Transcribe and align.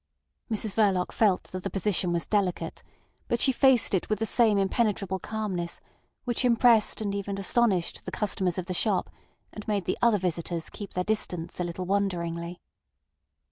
Mrs 0.49 0.73
Verloc 0.73 1.11
felt 1.11 1.43
that 1.51 1.61
the 1.61 1.69
position 1.69 2.11
was 2.11 2.25
delicate, 2.25 2.81
but 3.27 3.39
she 3.39 3.51
faced 3.51 3.93
it 3.93 4.09
with 4.09 4.17
the 4.17 4.25
same 4.25 4.57
impenetrable 4.57 5.19
calmness 5.19 5.79
which 6.23 6.43
impressed 6.43 7.01
and 7.01 7.13
even 7.13 7.37
astonished 7.37 8.03
the 8.03 8.09
customers 8.11 8.57
of 8.57 8.65
the 8.65 8.73
shop 8.73 9.11
and 9.53 9.67
made 9.67 9.85
the 9.85 9.99
other 10.01 10.17
visitors 10.17 10.71
keep 10.71 10.95
their 10.95 11.03
distance 11.03 11.59
a 11.59 11.63
little 11.63 11.85
wonderingly. 11.85 12.59